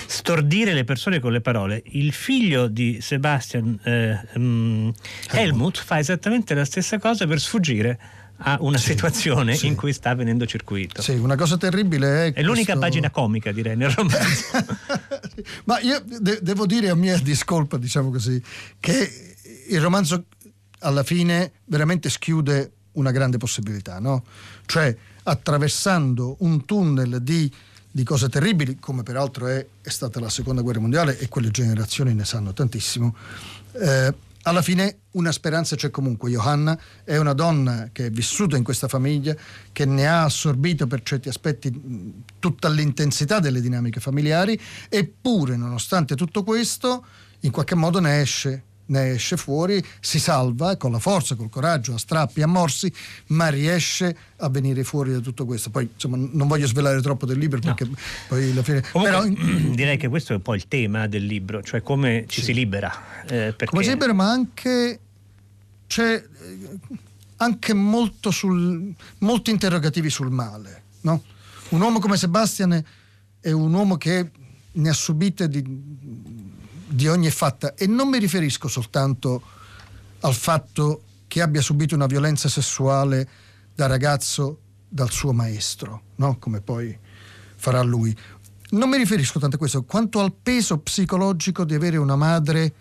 Stordire 0.05 0.73
le 0.73 0.83
persone 0.83 1.21
con 1.21 1.31
le 1.31 1.39
parole. 1.39 1.81
Il 1.91 2.11
figlio 2.11 2.67
di 2.67 2.99
Sebastian 2.99 3.79
eh, 3.85 4.19
um, 4.35 4.91
Helmut 5.29 5.81
fa 5.81 5.97
esattamente 5.97 6.53
la 6.53 6.65
stessa 6.65 6.99
cosa 6.99 7.25
per 7.25 7.39
sfuggire 7.39 7.97
a 8.39 8.57
una 8.59 8.77
sì, 8.77 8.87
situazione 8.91 9.55
sì. 9.55 9.67
in 9.67 9.75
cui 9.75 9.93
sta 9.93 10.13
venendo 10.15 10.45
circuito. 10.45 11.01
Sì, 11.01 11.13
una 11.13 11.37
cosa 11.37 11.55
terribile 11.55 12.27
è. 12.27 12.33
È 12.33 12.41
l'unica 12.41 12.77
pagina 12.77 13.11
comica, 13.11 13.53
direi, 13.53 13.77
nel 13.77 13.91
romanzo. 13.91 14.43
Ma 15.63 15.79
io 15.79 16.03
de- 16.05 16.39
devo 16.41 16.65
dire 16.65 16.89
a 16.89 16.95
mia 16.95 17.17
discolpa, 17.17 17.77
diciamo 17.77 18.11
così, 18.11 18.43
che 18.77 19.37
il 19.69 19.79
romanzo 19.79 20.25
alla 20.79 21.03
fine 21.03 21.51
veramente 21.65 22.09
schiude 22.09 22.71
una 22.93 23.11
grande 23.11 23.37
possibilità, 23.37 23.99
no? 23.99 24.23
Cioè 24.65 24.95
attraversando 25.23 26.37
un 26.39 26.65
tunnel 26.65 27.21
di, 27.21 27.51
di 27.91 28.03
cose 28.03 28.29
terribili, 28.29 28.77
come 28.79 29.03
peraltro 29.03 29.47
è, 29.47 29.65
è, 29.81 29.89
stata 29.89 30.19
la 30.19 30.29
seconda 30.29 30.61
guerra 30.61 30.79
mondiale 30.79 31.17
e 31.19 31.27
quelle 31.29 31.51
generazioni 31.51 32.13
ne 32.13 32.25
sanno 32.25 32.53
tantissimo, 32.53 33.15
eh, 33.73 34.13
alla 34.43 34.61
fine 34.61 34.99
una 35.11 35.31
speranza 35.31 35.75
c'è 35.75 35.91
comunque. 35.91 36.31
Johanna 36.31 36.79
è 37.03 37.17
una 37.17 37.33
donna 37.33 37.89
che 37.91 38.07
è 38.07 38.09
vissuta 38.09 38.57
in 38.57 38.63
questa 38.63 38.87
famiglia, 38.87 39.35
che 39.71 39.85
ne 39.85 40.07
ha 40.07 40.23
assorbito 40.23 40.87
per 40.87 41.03
certi 41.03 41.29
aspetti 41.29 42.23
tutta 42.39 42.69
l'intensità 42.69 43.39
delle 43.39 43.61
dinamiche 43.61 43.99
familiari, 43.99 44.59
eppure 44.87 45.55
nonostante 45.57 46.15
tutto 46.15 46.43
questo 46.43 47.05
in 47.41 47.51
qualche 47.51 47.75
modo 47.75 47.99
ne 47.99 48.21
esce 48.21 48.63
ne 48.89 49.11
esce 49.11 49.37
fuori, 49.37 49.83
si 49.99 50.19
salva 50.19 50.75
con 50.77 50.91
la 50.91 50.99
forza, 50.99 51.35
col 51.35 51.49
coraggio, 51.49 51.93
a 51.93 51.97
strappi, 51.97 52.41
a 52.41 52.47
morsi, 52.47 52.91
ma 53.27 53.47
riesce 53.47 54.15
a 54.37 54.49
venire 54.49 54.83
fuori 54.83 55.11
da 55.11 55.19
tutto 55.19 55.45
questo. 55.45 55.69
Poi 55.69 55.89
insomma 55.93 56.17
non 56.17 56.47
voglio 56.47 56.67
svelare 56.67 57.01
troppo 57.01 57.25
del 57.25 57.37
libro 57.37 57.59
perché 57.59 57.85
no. 57.85 57.95
poi 58.27 58.51
alla 58.51 58.63
fine... 58.63 58.83
Comunque, 58.91 59.33
Però, 59.33 59.49
direi 59.73 59.97
che 59.97 60.07
questo 60.07 60.33
è 60.33 60.35
un 60.35 60.41
po' 60.41 60.55
il 60.55 60.67
tema 60.67 61.07
del 61.07 61.25
libro, 61.25 61.61
cioè 61.63 61.81
come 61.81 62.25
ci 62.27 62.39
sì. 62.39 62.47
si 62.47 62.53
libera. 62.53 62.91
Eh, 63.23 63.53
perché... 63.53 63.65
Come 63.65 63.83
si 63.83 63.89
libera, 63.89 64.13
ma 64.13 64.29
anche 64.29 64.99
c'è 65.87 66.13
eh, 66.13 66.79
anche 67.37 67.73
molto 67.73 68.31
sul, 68.31 68.93
molti 69.19 69.51
interrogativi 69.51 70.09
sul 70.09 70.31
male. 70.31 70.83
No? 71.01 71.23
Un 71.69 71.81
uomo 71.81 71.99
come 71.99 72.17
Sebastian 72.17 72.83
è 73.39 73.51
un 73.51 73.73
uomo 73.73 73.97
che 73.97 74.31
ne 74.71 74.89
ha 74.89 74.93
subite 74.93 75.47
di, 75.47 75.63
di 76.89 77.07
ogni 77.07 77.29
fatta 77.29 77.75
e 77.75 77.87
non 77.87 78.09
mi 78.09 78.17
riferisco 78.17 78.67
soltanto 78.67 79.41
al 80.21 80.33
fatto 80.33 81.03
che 81.27 81.41
abbia 81.41 81.61
subito 81.61 81.95
una 81.95 82.07
violenza 82.07 82.49
sessuale 82.49 83.27
da 83.73 83.85
ragazzo 83.85 84.59
dal 84.89 85.11
suo 85.11 85.31
maestro, 85.31 86.01
no? 86.15 86.37
come 86.39 86.61
poi 86.61 86.97
farà 87.55 87.81
lui. 87.81 88.15
Non 88.71 88.89
mi 88.89 88.97
riferisco 88.97 89.39
tanto 89.39 89.55
a 89.55 89.59
questo 89.59 89.83
quanto 89.83 90.19
al 90.19 90.33
peso 90.33 90.79
psicologico 90.79 91.63
di 91.63 91.75
avere 91.75 91.97
una 91.97 92.15
madre 92.15 92.73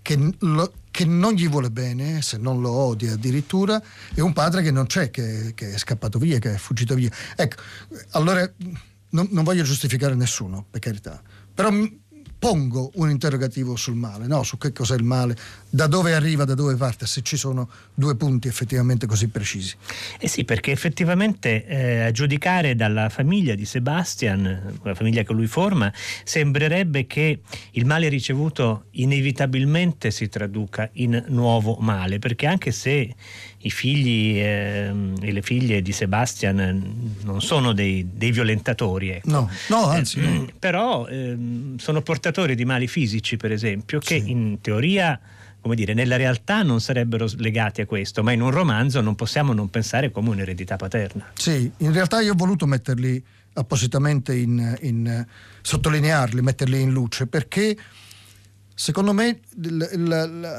che, 0.00 0.34
lo, 0.38 0.72
che, 0.90 1.04
non 1.04 1.34
gli 1.34 1.48
vuole 1.48 1.70
bene, 1.70 2.22
se 2.22 2.38
non 2.38 2.60
lo 2.60 2.70
odia 2.70 3.12
addirittura, 3.12 3.80
e 4.14 4.20
un 4.20 4.32
padre 4.32 4.62
che 4.62 4.70
non 4.70 4.86
c'è, 4.86 5.10
che, 5.10 5.52
che 5.54 5.72
è 5.72 5.78
scappato 5.78 6.18
via, 6.18 6.38
che 6.38 6.54
è 6.54 6.56
fuggito 6.56 6.94
via. 6.94 7.10
Ecco, 7.36 7.62
allora 8.10 8.50
non, 9.10 9.28
non 9.30 9.44
voglio 9.44 9.62
giustificare 9.62 10.14
nessuno, 10.14 10.64
per 10.68 10.80
carità, 10.80 11.22
però 11.54 11.70
pongo 12.42 12.90
un 12.94 13.08
interrogativo 13.08 13.76
sul 13.76 13.94
male, 13.94 14.26
no? 14.26 14.42
su 14.42 14.58
che 14.58 14.72
cos'è 14.72 14.96
il 14.96 15.04
male, 15.04 15.36
da 15.70 15.86
dove 15.86 16.12
arriva, 16.12 16.44
da 16.44 16.54
dove 16.54 16.74
parte, 16.74 17.06
se 17.06 17.22
ci 17.22 17.36
sono 17.36 17.70
due 17.94 18.16
punti 18.16 18.48
effettivamente 18.48 19.06
così 19.06 19.28
precisi. 19.28 19.76
Eh 20.18 20.26
sì, 20.26 20.44
perché 20.44 20.72
effettivamente 20.72 21.64
eh, 21.64 22.00
a 22.00 22.10
giudicare 22.10 22.74
dalla 22.74 23.10
famiglia 23.10 23.54
di 23.54 23.64
Sebastian, 23.64 24.76
la 24.82 24.94
famiglia 24.96 25.22
che 25.22 25.32
lui 25.32 25.46
forma, 25.46 25.92
sembrerebbe 26.24 27.06
che 27.06 27.42
il 27.70 27.86
male 27.86 28.08
ricevuto 28.08 28.86
inevitabilmente 28.90 30.10
si 30.10 30.28
traduca 30.28 30.90
in 30.94 31.24
nuovo 31.28 31.76
male, 31.78 32.18
perché 32.18 32.46
anche 32.48 32.72
se 32.72 33.14
i 33.62 33.70
figli 33.70 34.38
eh, 34.38 34.92
e 35.20 35.32
le 35.32 35.42
figlie 35.42 35.82
di 35.82 35.92
Sebastian 35.92 37.16
non 37.22 37.40
sono 37.40 37.72
dei, 37.72 38.08
dei 38.12 38.30
violentatori. 38.30 39.10
Ecco. 39.10 39.30
No, 39.30 39.50
no, 39.68 39.86
anzi. 39.86 40.20
Eh, 40.20 40.22
no. 40.22 40.48
Però 40.58 41.06
eh, 41.06 41.36
sono 41.76 42.02
portatori 42.02 42.54
di 42.54 42.64
mali 42.64 42.88
fisici, 42.88 43.36
per 43.36 43.52
esempio, 43.52 43.98
che 43.98 44.20
sì. 44.20 44.30
in 44.30 44.60
teoria 44.60 45.18
come 45.60 45.76
dire, 45.76 45.94
nella 45.94 46.16
realtà 46.16 46.64
non 46.64 46.80
sarebbero 46.80 47.28
legati 47.36 47.82
a 47.82 47.86
questo, 47.86 48.24
ma 48.24 48.32
in 48.32 48.40
un 48.40 48.50
romanzo 48.50 49.00
non 49.00 49.14
possiamo 49.14 49.52
non 49.52 49.70
pensare 49.70 50.10
come 50.10 50.30
un'eredità 50.30 50.74
paterna. 50.74 51.30
Sì, 51.34 51.70
in 51.76 51.92
realtà 51.92 52.20
io 52.20 52.32
ho 52.32 52.36
voluto 52.36 52.66
metterli 52.66 53.24
appositamente 53.52 54.34
in, 54.34 54.76
in 54.80 55.24
sottolinearli, 55.60 56.42
metterli 56.42 56.80
in 56.80 56.90
luce, 56.90 57.28
perché 57.28 57.76
secondo 58.74 59.12
me 59.12 59.38
il, 59.62 59.88
il, 59.92 60.00
il 60.00 60.56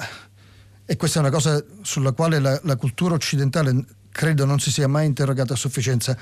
e 0.85 0.97
questa 0.97 1.19
è 1.19 1.21
una 1.21 1.31
cosa 1.31 1.63
sulla 1.81 2.11
quale 2.11 2.39
la, 2.39 2.59
la 2.63 2.75
cultura 2.75 3.13
occidentale 3.13 3.85
credo 4.11 4.45
non 4.45 4.59
si 4.59 4.71
sia 4.71 4.87
mai 4.87 5.05
interrogata 5.05 5.53
a 5.53 5.57
sufficienza. 5.57 6.17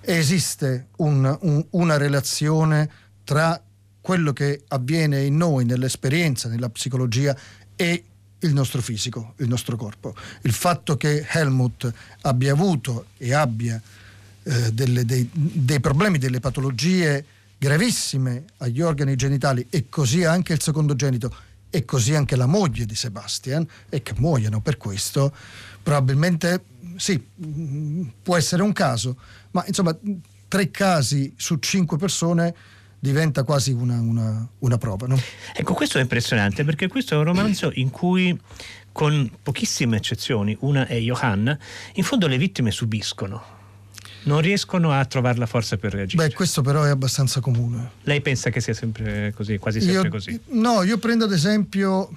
Esiste 0.00 0.88
un, 0.96 1.36
un, 1.42 1.64
una 1.70 1.96
relazione 1.96 2.90
tra 3.24 3.60
quello 4.00 4.32
che 4.32 4.62
avviene 4.68 5.22
in 5.22 5.36
noi, 5.36 5.64
nell'esperienza, 5.64 6.48
nella 6.48 6.68
psicologia 6.68 7.36
e 7.74 8.04
il 8.40 8.52
nostro 8.52 8.82
fisico, 8.82 9.34
il 9.38 9.48
nostro 9.48 9.76
corpo. 9.76 10.14
Il 10.42 10.52
fatto 10.52 10.96
che 10.96 11.26
Helmut 11.28 11.92
abbia 12.22 12.52
avuto 12.52 13.06
e 13.16 13.32
abbia 13.32 13.80
eh, 14.42 14.72
delle, 14.72 15.04
dei, 15.04 15.28
dei 15.32 15.80
problemi, 15.80 16.18
delle 16.18 16.40
patologie 16.40 17.24
gravissime 17.56 18.44
agli 18.58 18.82
organi 18.82 19.16
genitali 19.16 19.66
e 19.70 19.88
così 19.88 20.24
anche 20.24 20.52
il 20.52 20.60
secondogenito 20.60 21.34
e 21.74 21.84
così 21.84 22.14
anche 22.14 22.36
la 22.36 22.46
moglie 22.46 22.86
di 22.86 22.94
Sebastian 22.94 23.66
e 23.88 24.00
che 24.00 24.12
muoiono 24.18 24.60
per 24.60 24.76
questo, 24.76 25.34
probabilmente 25.82 26.62
sì, 26.94 27.20
può 28.22 28.36
essere 28.36 28.62
un 28.62 28.72
caso, 28.72 29.16
ma 29.50 29.64
insomma 29.66 29.98
tre 30.46 30.70
casi 30.70 31.34
su 31.36 31.56
cinque 31.58 31.96
persone 31.96 32.54
diventa 32.96 33.42
quasi 33.42 33.72
una, 33.72 33.98
una, 33.98 34.48
una 34.60 34.78
prova. 34.78 35.08
No? 35.08 35.18
Ecco, 35.52 35.74
questo 35.74 35.98
è 35.98 36.00
impressionante 36.00 36.62
perché 36.62 36.86
questo 36.86 37.14
è 37.14 37.16
un 37.16 37.24
romanzo 37.24 37.72
in 37.74 37.90
cui 37.90 38.38
con 38.92 39.28
pochissime 39.42 39.96
eccezioni, 39.96 40.56
una 40.60 40.86
è 40.86 40.96
Johanna, 41.00 41.58
in 41.94 42.04
fondo 42.04 42.28
le 42.28 42.38
vittime 42.38 42.70
subiscono 42.70 43.53
non 44.24 44.40
riescono 44.40 44.92
a 44.92 45.04
trovare 45.04 45.38
la 45.38 45.46
forza 45.46 45.76
per 45.76 45.92
reagire. 45.92 46.26
Beh, 46.26 46.34
questo 46.34 46.62
però 46.62 46.82
è 46.82 46.90
abbastanza 46.90 47.40
comune. 47.40 47.92
Lei 48.02 48.20
pensa 48.20 48.50
che 48.50 48.60
sia 48.60 48.74
sempre 48.74 49.32
così, 49.34 49.58
quasi 49.58 49.80
sempre 49.80 50.02
io, 50.02 50.10
così? 50.10 50.40
No, 50.48 50.82
io 50.82 50.98
prendo 50.98 51.24
ad 51.24 51.32
esempio, 51.32 52.10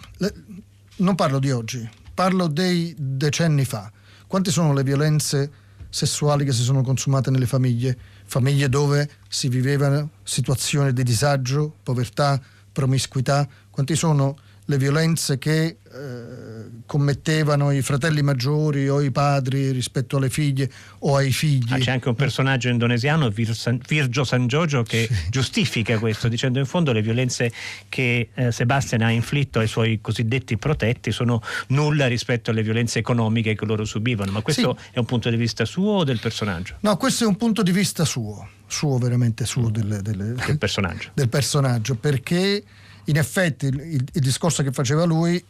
non 0.97 1.15
parlo 1.15 1.39
di 1.39 1.51
oggi, 1.51 1.87
parlo 2.13 2.47
dei 2.47 2.93
decenni 2.97 3.65
fa. 3.65 3.91
Quante 4.25 4.51
sono 4.51 4.73
le 4.73 4.83
violenze 4.83 5.51
sessuali 5.89 6.43
che 6.43 6.51
si 6.51 6.63
sono 6.63 6.81
consumate 6.81 7.31
nelle 7.31 7.45
famiglie? 7.45 7.97
Famiglie 8.25 8.67
dove 8.67 9.09
si 9.29 9.47
vivevano 9.47 10.09
situazioni 10.23 10.91
di 10.91 11.03
disagio, 11.03 11.75
povertà, 11.81 12.41
promiscuità? 12.71 13.47
Quanti 13.69 13.95
sono 13.95 14.37
le 14.69 14.77
violenze 14.77 15.37
che 15.37 15.65
eh, 15.65 16.57
commettevano 16.85 17.71
i 17.71 17.81
fratelli 17.81 18.21
maggiori 18.21 18.89
o 18.89 19.01
i 19.01 19.11
padri 19.11 19.71
rispetto 19.71 20.17
alle 20.17 20.29
figlie 20.29 20.69
o 20.99 21.15
ai 21.15 21.31
figli. 21.31 21.71
Ah, 21.71 21.77
c'è 21.77 21.91
anche 21.91 22.09
un 22.09 22.15
personaggio 22.15 22.67
indonesiano, 22.67 23.29
Vir 23.29 23.55
San, 23.55 23.79
Virgio 23.87 24.25
Sanjojo, 24.25 24.83
che 24.83 25.07
sì. 25.09 25.29
giustifica 25.29 25.97
questo, 25.99 26.27
dicendo 26.27 26.59
in 26.59 26.65
fondo 26.65 26.91
le 26.91 27.01
violenze 27.01 27.51
che 27.87 28.29
eh, 28.33 28.51
Sebastian 28.51 29.01
ha 29.01 29.11
inflitto 29.11 29.59
ai 29.59 29.67
suoi 29.67 29.99
cosiddetti 30.01 30.57
protetti 30.57 31.11
sono 31.11 31.41
nulla 31.67 32.07
rispetto 32.07 32.51
alle 32.51 32.63
violenze 32.63 32.99
economiche 32.99 33.55
che 33.55 33.65
loro 33.65 33.85
subivano. 33.85 34.31
Ma 34.31 34.41
questo 34.41 34.77
sì. 34.77 34.89
è 34.91 34.99
un 34.99 35.05
punto 35.05 35.29
di 35.29 35.37
vista 35.37 35.63
suo 35.63 35.91
o 35.91 36.03
del 36.03 36.19
personaggio? 36.19 36.75
No, 36.81 36.97
questo 36.97 37.23
è 37.23 37.27
un 37.27 37.37
punto 37.37 37.63
di 37.63 37.71
vista 37.71 38.03
suo, 38.03 38.47
suo 38.67 38.97
veramente 38.97 39.45
suo 39.45 39.69
mm. 39.69 39.71
del, 39.71 39.99
del, 40.01 40.35
del 40.45 40.57
personaggio. 40.57 41.11
Del 41.13 41.29
personaggio, 41.29 41.95
perché 41.95 42.63
in 43.07 43.17
effetti 43.17 43.65
il, 43.67 43.79
il, 43.81 44.21
discorso 44.21 44.63
che 44.63 44.71
faceva 44.71 45.03
lui 45.03 45.43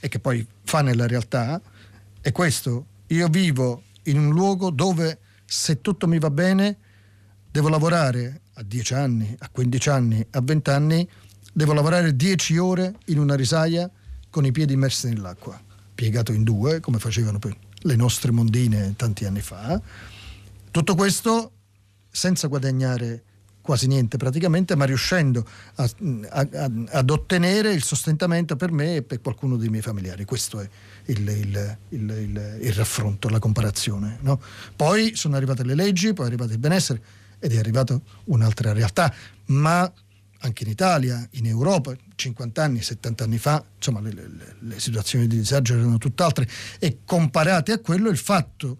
e 0.00 0.08
che 0.08 0.18
poi 0.18 0.46
fa 0.64 0.82
nella 0.82 1.06
realtà 1.06 1.60
è 2.20 2.32
questo. 2.32 2.86
Io 3.08 3.28
vivo 3.28 3.82
in 4.04 4.18
un 4.18 4.32
luogo 4.32 4.70
dove 4.70 5.18
se 5.44 5.80
tutto 5.80 6.06
mi 6.06 6.18
va 6.18 6.30
bene 6.30 6.76
devo 7.50 7.68
lavorare 7.68 8.40
a 8.54 8.62
10 8.62 8.94
anni, 8.94 9.34
a 9.38 9.48
15 9.48 9.88
anni, 9.88 10.26
a 10.30 10.40
20 10.40 10.70
anni, 10.70 11.08
devo 11.52 11.72
lavorare 11.72 12.16
10 12.16 12.58
ore 12.58 12.94
in 13.06 13.18
una 13.18 13.34
risaia 13.34 13.90
con 14.30 14.44
i 14.44 14.50
piedi 14.50 14.72
immersi 14.72 15.08
nell'acqua, 15.08 15.60
piegato 15.94 16.32
in 16.32 16.42
due, 16.42 16.80
come 16.80 16.98
facevano 16.98 17.38
le 17.86 17.96
nostre 17.96 18.32
mondine 18.32 18.94
tanti 18.96 19.24
anni 19.24 19.40
fa. 19.40 19.80
Tutto 20.70 20.94
questo 20.96 21.52
senza 22.10 22.48
guadagnare 22.48 23.22
quasi 23.64 23.86
niente 23.86 24.18
praticamente, 24.18 24.76
ma 24.76 24.84
riuscendo 24.84 25.42
a, 25.76 25.90
a, 26.28 26.48
a, 26.52 26.70
ad 26.90 27.08
ottenere 27.08 27.72
il 27.72 27.82
sostentamento 27.82 28.56
per 28.56 28.70
me 28.70 28.96
e 28.96 29.02
per 29.02 29.22
qualcuno 29.22 29.56
dei 29.56 29.70
miei 29.70 29.80
familiari. 29.80 30.26
Questo 30.26 30.60
è 30.60 30.68
il, 31.06 31.26
il, 31.26 31.78
il, 31.88 32.58
il 32.60 32.72
raffronto, 32.74 33.30
la 33.30 33.38
comparazione. 33.38 34.18
No? 34.20 34.38
Poi 34.76 35.16
sono 35.16 35.36
arrivate 35.36 35.64
le 35.64 35.74
leggi, 35.74 36.12
poi 36.12 36.26
è 36.26 36.28
arrivato 36.28 36.52
il 36.52 36.58
benessere 36.58 37.02
ed 37.38 37.54
è 37.54 37.58
arrivata 37.58 37.98
un'altra 38.24 38.74
realtà, 38.74 39.14
ma 39.46 39.90
anche 40.40 40.64
in 40.64 40.68
Italia, 40.68 41.26
in 41.32 41.46
Europa, 41.46 41.96
50 42.16 42.62
anni, 42.62 42.82
70 42.82 43.24
anni 43.24 43.38
fa, 43.38 43.64
insomma 43.76 44.00
le, 44.00 44.12
le, 44.12 44.56
le 44.58 44.78
situazioni 44.78 45.26
di 45.26 45.38
disagio 45.38 45.72
erano 45.72 45.96
tutt'altre 45.96 46.46
e 46.78 46.98
comparate 47.06 47.72
a 47.72 47.78
quello 47.78 48.10
il 48.10 48.18
fatto 48.18 48.76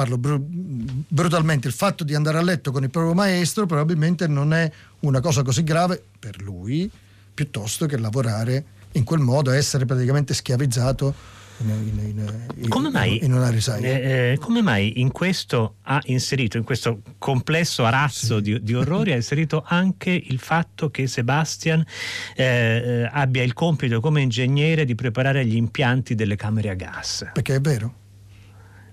parlo 0.00 0.16
br- 0.16 0.40
brutalmente, 0.40 1.68
il 1.68 1.74
fatto 1.74 2.04
di 2.04 2.14
andare 2.14 2.38
a 2.38 2.42
letto 2.42 2.72
con 2.72 2.82
il 2.82 2.88
proprio 2.90 3.12
maestro 3.12 3.66
probabilmente 3.66 4.26
non 4.26 4.54
è 4.54 4.70
una 5.00 5.20
cosa 5.20 5.42
così 5.42 5.62
grave 5.62 6.02
per 6.18 6.40
lui, 6.40 6.90
piuttosto 7.34 7.84
che 7.84 7.98
lavorare 7.98 8.64
in 8.92 9.04
quel 9.04 9.20
modo, 9.20 9.50
essere 9.50 9.84
praticamente 9.84 10.32
schiavizzato 10.32 11.14
in, 11.58 11.68
in, 11.68 12.42
in, 12.56 12.68
come 12.70 12.88
mai. 12.88 13.18
Eh, 13.18 14.32
eh, 14.32 14.38
come 14.38 14.62
mai 14.62 15.00
in 15.02 15.12
questo 15.12 15.74
ha 15.82 16.00
inserito, 16.04 16.56
in 16.56 16.64
questo 16.64 17.02
complesso 17.18 17.84
arazzo 17.84 18.36
sì. 18.36 18.42
di, 18.42 18.62
di, 18.62 18.74
orrori, 18.74 19.12
ha 19.12 19.16
inserito 19.16 19.62
anche 19.66 20.10
il 20.10 20.38
fatto 20.38 20.90
che 20.90 21.06
Sebastian 21.06 21.84
eh, 22.34 22.44
eh, 22.44 23.10
abbia 23.12 23.42
il 23.42 23.52
compito 23.52 24.00
come 24.00 24.22
ingegnere 24.22 24.86
di 24.86 24.94
preparare 24.94 25.44
gli 25.44 25.56
impianti 25.56 26.14
delle 26.14 26.36
camere 26.36 26.70
a 26.70 26.74
gas? 26.74 27.28
Perché 27.34 27.56
è 27.56 27.60
vero. 27.60 27.99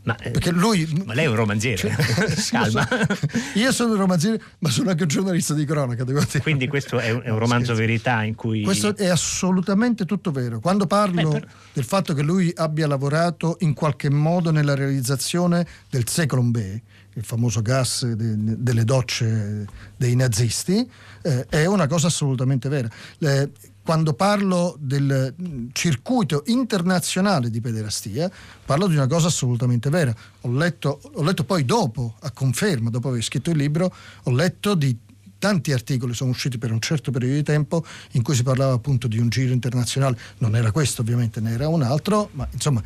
Ma, 0.07 0.15
eh, 0.19 0.31
Perché 0.31 0.51
lui, 0.51 0.87
ma 1.03 1.13
lei 1.13 1.25
è 1.25 1.27
un 1.27 1.35
romanziere, 1.35 1.75
cioè, 1.75 1.91
calma. 2.49 2.87
io 3.55 3.73
sono 3.73 3.91
un 3.91 3.97
romanziere, 3.97 4.41
ma 4.59 4.69
sono 4.69 4.89
anche 4.89 5.03
un 5.03 5.09
giornalista 5.09 5.53
di 5.53 5.65
cronaca. 5.65 6.05
Devo 6.05 6.21
dire. 6.21 6.39
Quindi 6.39 6.69
questo 6.69 6.97
è 6.97 7.11
un, 7.11 7.23
è 7.23 7.29
un 7.29 7.39
romanzo 7.39 7.73
Scherzo. 7.73 7.81
verità 7.81 8.23
in 8.23 8.33
cui... 8.33 8.63
Questo 8.63 8.95
è 8.95 9.07
assolutamente 9.07 10.05
tutto 10.05 10.31
vero. 10.31 10.61
Quando 10.61 10.87
parlo 10.87 11.29
Beh, 11.29 11.39
per... 11.41 11.51
del 11.73 11.83
fatto 11.83 12.13
che 12.13 12.21
lui 12.21 12.49
abbia 12.55 12.87
lavorato 12.87 13.57
in 13.59 13.73
qualche 13.73 14.09
modo 14.09 14.49
nella 14.49 14.75
realizzazione 14.75 15.67
del 15.89 16.05
Cyclone 16.05 16.51
B, 16.51 16.79
il 17.15 17.23
famoso 17.25 17.61
gas 17.61 18.05
de, 18.05 18.35
delle 18.37 18.85
docce 18.85 19.65
dei 19.97 20.15
nazisti, 20.15 20.89
eh, 21.21 21.45
è 21.49 21.65
una 21.65 21.87
cosa 21.87 22.07
assolutamente 22.07 22.69
vera. 22.69 22.87
Le, 23.17 23.51
quando 23.87 24.13
parlo 24.15 24.75
del 24.81 25.69
circuito 25.71 26.43
internazionale 26.47 27.49
di 27.49 27.61
pederastia, 27.61 28.29
parlo 28.65 28.85
di 28.87 28.95
una 28.95 29.07
cosa 29.07 29.27
assolutamente 29.27 29.89
vera. 29.89 30.13
Ho 30.41 30.51
letto, 30.51 30.99
ho 31.13 31.23
letto 31.23 31.45
poi 31.45 31.63
dopo, 31.63 32.15
a 32.19 32.31
conferma, 32.31 32.89
dopo 32.89 33.07
aver 33.07 33.23
scritto 33.23 33.49
il 33.49 33.55
libro, 33.55 33.89
ho 34.23 34.31
letto 34.31 34.75
di 34.75 34.93
tanti 35.39 35.71
articoli 35.71 36.13
sono 36.13 36.31
usciti 36.31 36.57
per 36.57 36.73
un 36.73 36.81
certo 36.81 37.11
periodo 37.11 37.35
di 37.35 37.43
tempo 37.43 37.85
in 38.11 38.23
cui 38.23 38.35
si 38.35 38.43
parlava 38.43 38.73
appunto 38.73 39.07
di 39.07 39.19
un 39.19 39.29
giro 39.29 39.53
internazionale. 39.53 40.19
Non 40.39 40.57
era 40.57 40.73
questo 40.73 41.01
ovviamente, 41.01 41.39
ne 41.39 41.51
era 41.51 41.69
un 41.69 41.81
altro, 41.81 42.29
ma 42.33 42.45
insomma 42.51 42.83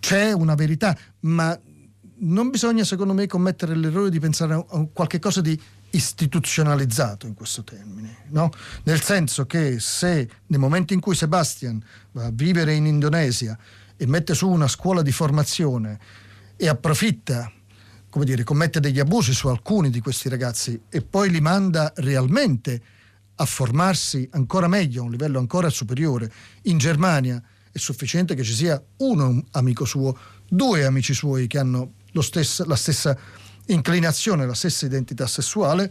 c'è 0.00 0.32
una 0.32 0.54
verità, 0.54 0.96
ma 1.20 1.60
non 2.20 2.48
bisogna 2.48 2.84
secondo 2.84 3.12
me 3.12 3.26
commettere 3.26 3.76
l'errore 3.76 4.08
di 4.08 4.18
pensare 4.18 4.54
a 4.54 4.86
qualche 4.94 5.18
cosa 5.18 5.42
di 5.42 5.60
istituzionalizzato 5.90 7.26
in 7.26 7.34
questo 7.34 7.64
termine, 7.64 8.24
no? 8.28 8.50
nel 8.84 9.00
senso 9.00 9.46
che 9.46 9.80
se 9.80 10.28
nel 10.46 10.60
momento 10.60 10.92
in 10.92 11.00
cui 11.00 11.14
Sebastian 11.14 11.82
va 12.12 12.26
a 12.26 12.30
vivere 12.32 12.74
in 12.74 12.86
Indonesia 12.86 13.56
e 13.96 14.06
mette 14.06 14.34
su 14.34 14.48
una 14.48 14.68
scuola 14.68 15.02
di 15.02 15.12
formazione 15.12 15.98
e 16.56 16.68
approfitta, 16.68 17.50
come 18.10 18.24
dire, 18.24 18.44
commette 18.44 18.80
degli 18.80 18.98
abusi 18.98 19.32
su 19.32 19.48
alcuni 19.48 19.90
di 19.90 20.00
questi 20.00 20.28
ragazzi 20.28 20.80
e 20.88 21.02
poi 21.02 21.30
li 21.30 21.40
manda 21.40 21.92
realmente 21.96 22.82
a 23.36 23.44
formarsi 23.44 24.28
ancora 24.32 24.68
meglio, 24.68 25.02
a 25.02 25.04
un 25.04 25.10
livello 25.10 25.38
ancora 25.38 25.68
superiore 25.68 26.30
in 26.62 26.78
Germania, 26.78 27.42
è 27.70 27.78
sufficiente 27.78 28.34
che 28.34 28.42
ci 28.42 28.54
sia 28.54 28.82
uno 28.98 29.44
amico 29.52 29.84
suo, 29.84 30.16
due 30.48 30.84
amici 30.84 31.12
suoi 31.12 31.46
che 31.46 31.58
hanno 31.58 31.92
stesso, 32.20 32.64
la 32.64 32.76
stessa 32.76 33.16
inclinazione, 33.66 34.46
la 34.46 34.54
stessa 34.54 34.86
identità 34.86 35.26
sessuale, 35.26 35.90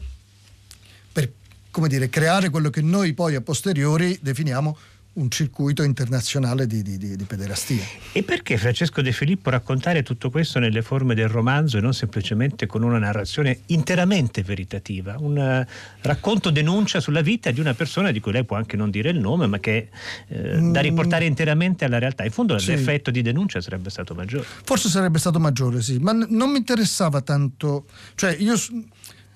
per 1.12 1.32
come 1.72 1.88
dire, 1.88 2.10
creare 2.10 2.50
quello 2.50 2.70
che 2.70 2.82
noi 2.82 3.14
poi 3.14 3.36
a 3.36 3.42
posteriori 3.42 4.18
definiamo 4.22 4.78
un 5.16 5.30
circuito 5.30 5.84
internazionale 5.84 6.68
di, 6.68 6.82
di, 6.82 6.98
di, 6.98 7.24
pederastia. 7.24 7.84
E 8.12 8.24
perché 8.24 8.58
Francesco 8.58 9.02
De 9.02 9.12
Filippo 9.12 9.50
raccontare 9.50 10.04
tutto 10.04 10.30
questo 10.30 10.60
nelle 10.60 10.82
forme 10.82 11.16
del 11.16 11.30
romanzo 11.30 11.78
e 11.78 11.82
non 11.82 11.94
semplicemente 11.94 12.66
con 12.66 12.84
una 12.84 12.98
narrazione 12.98 13.60
interamente 13.68 14.44
veritativa? 14.44 15.16
Un 15.18 15.38
uh, 15.38 15.72
racconto 16.02 16.50
denuncia 16.50 17.00
sulla 17.00 17.22
vita 17.22 17.52
di 17.52 17.62
una 17.62 17.74
persona 17.74 18.12
di 18.12 18.20
cui 18.20 18.34
lei 18.34 18.44
può 18.44 18.58
anche 18.58 18.76
non 18.76 18.90
dire 18.90 19.12
il 19.12 19.20
nome, 19.20 19.48
ma 19.48 19.60
che 19.60 19.90
eh, 20.28 20.58
mm. 20.58 20.72
da 20.74 20.82
riportare 20.82 21.26
interamente 21.26 21.86
alla 21.86 22.00
realtà. 22.00 22.26
In 22.26 22.32
fondo 22.32 22.58
sì. 22.58 22.72
l'effetto 22.72 23.10
di 23.10 23.22
denuncia 23.22 23.62
sarebbe 23.62 23.90
stato 23.90 24.14
maggiore. 24.16 24.46
Forse 24.64 24.90
sarebbe 24.90 25.20
stato 25.20 25.40
maggiore, 25.40 25.82
sì, 25.82 25.98
ma 25.98 26.12
n- 26.12 26.28
non 26.30 26.52
mi 26.52 26.58
interessava 26.58 27.22
tanto. 27.22 27.86
Cioè, 28.16 28.36
io 28.38 28.56